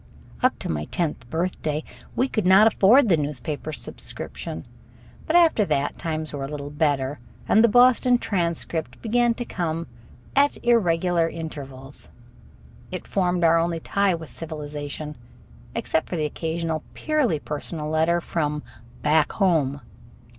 [0.41, 1.83] Up to my tenth birthday
[2.15, 4.65] we could not afford the newspaper subscription.
[5.27, 9.85] But after that times were a little better, and the Boston Transcript began to come
[10.35, 12.09] at irregular intervals.
[12.91, 15.17] It formed our only tie with civilization,
[15.75, 18.63] except for the occasional purely personal letter from
[19.03, 19.81] "back home."